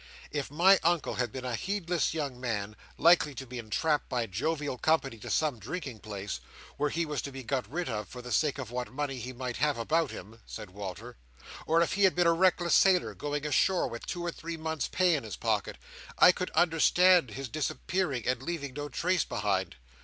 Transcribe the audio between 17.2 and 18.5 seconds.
his disappearing, and